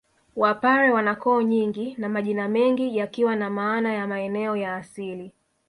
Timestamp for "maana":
3.49-3.93